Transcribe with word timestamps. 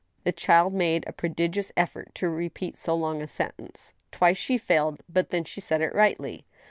The 0.23 0.31
child 0.31 0.73
made 0.73 1.03
a 1.05 1.13
prodigious 1.13 1.71
effort 1.77 2.15
to 2.15 2.27
repeat 2.27 2.75
so 2.75 2.95
long 2.95 3.21
a 3.21 3.27
sentence; 3.27 3.93
twice 4.09 4.37
she 4.37 4.57
failed, 4.57 5.03
but 5.07 5.29
then 5.29 5.43
she 5.43 5.61
said 5.61 5.79
it 5.81 5.93
rightly. 5.93 6.47